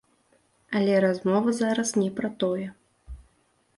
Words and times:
Але 0.79 0.95
размова 1.05 1.49
зараз 1.59 1.91
не 2.01 2.09
пра 2.21 2.29
тое. 2.45 2.67